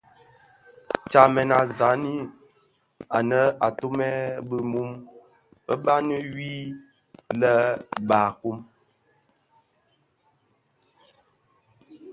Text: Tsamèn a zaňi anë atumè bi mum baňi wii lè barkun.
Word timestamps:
Tsamèn 1.09 1.49
a 1.59 1.61
zaňi 1.77 2.15
anë 3.17 3.39
atumè 3.67 4.09
bi 4.47 4.57
mum 4.71 4.89
baňi 5.83 6.17
wii 6.33 6.63
lè 7.39 7.53
barkun. 8.09 8.57